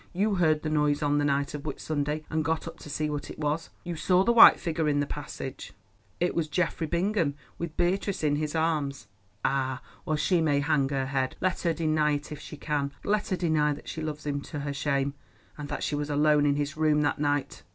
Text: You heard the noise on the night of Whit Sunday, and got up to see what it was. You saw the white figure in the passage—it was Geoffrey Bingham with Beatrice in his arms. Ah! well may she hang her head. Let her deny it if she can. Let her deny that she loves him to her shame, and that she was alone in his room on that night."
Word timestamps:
You 0.13 0.33
heard 0.37 0.63
the 0.63 0.69
noise 0.71 1.03
on 1.03 1.19
the 1.19 1.23
night 1.25 1.53
of 1.53 1.63
Whit 1.63 1.79
Sunday, 1.79 2.25
and 2.31 2.43
got 2.43 2.67
up 2.67 2.79
to 2.79 2.89
see 2.89 3.07
what 3.07 3.29
it 3.29 3.37
was. 3.37 3.69
You 3.83 3.95
saw 3.95 4.23
the 4.23 4.33
white 4.33 4.59
figure 4.59 4.89
in 4.89 4.99
the 4.99 5.05
passage—it 5.05 6.33
was 6.33 6.47
Geoffrey 6.47 6.87
Bingham 6.87 7.35
with 7.59 7.77
Beatrice 7.77 8.23
in 8.23 8.37
his 8.37 8.55
arms. 8.55 9.05
Ah! 9.45 9.79
well 10.03 10.15
may 10.15 10.17
she 10.17 10.39
hang 10.61 10.89
her 10.89 11.05
head. 11.05 11.35
Let 11.39 11.61
her 11.61 11.73
deny 11.73 12.13
it 12.13 12.31
if 12.31 12.39
she 12.39 12.57
can. 12.57 12.91
Let 13.03 13.27
her 13.27 13.35
deny 13.37 13.73
that 13.73 13.87
she 13.87 14.01
loves 14.01 14.25
him 14.25 14.41
to 14.41 14.61
her 14.61 14.73
shame, 14.73 15.13
and 15.55 15.69
that 15.69 15.83
she 15.83 15.93
was 15.93 16.09
alone 16.09 16.47
in 16.47 16.55
his 16.55 16.75
room 16.75 16.97
on 16.97 17.03
that 17.03 17.19
night." 17.19 17.61